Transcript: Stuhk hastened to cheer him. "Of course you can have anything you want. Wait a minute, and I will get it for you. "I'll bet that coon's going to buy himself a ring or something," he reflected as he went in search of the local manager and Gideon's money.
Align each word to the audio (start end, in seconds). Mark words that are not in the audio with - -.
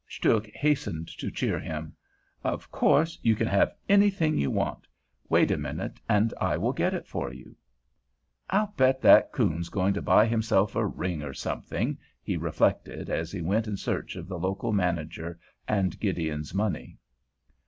Stuhk 0.09 0.51
hastened 0.55 1.09
to 1.19 1.29
cheer 1.29 1.59
him. 1.59 1.93
"Of 2.43 2.71
course 2.71 3.19
you 3.21 3.35
can 3.35 3.45
have 3.45 3.71
anything 3.87 4.35
you 4.35 4.49
want. 4.49 4.87
Wait 5.29 5.51
a 5.51 5.57
minute, 5.59 5.99
and 6.09 6.33
I 6.41 6.57
will 6.57 6.73
get 6.73 6.95
it 6.95 7.05
for 7.05 7.31
you. 7.31 7.55
"I'll 8.49 8.73
bet 8.75 8.99
that 9.01 9.31
coon's 9.31 9.69
going 9.69 9.93
to 9.93 10.01
buy 10.01 10.25
himself 10.25 10.75
a 10.75 10.87
ring 10.87 11.21
or 11.21 11.35
something," 11.35 11.99
he 12.23 12.35
reflected 12.35 13.11
as 13.11 13.31
he 13.31 13.43
went 13.43 13.67
in 13.67 13.77
search 13.77 14.15
of 14.15 14.27
the 14.27 14.39
local 14.39 14.73
manager 14.73 15.37
and 15.67 15.99
Gideon's 15.99 16.51
money. 16.51 16.97